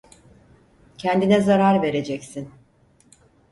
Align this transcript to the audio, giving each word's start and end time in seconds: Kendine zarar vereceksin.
Kendine 0.97 1.41
zarar 1.41 1.81
vereceksin. 1.81 2.53